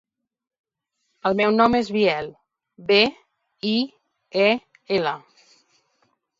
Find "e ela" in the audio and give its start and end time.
4.49-5.17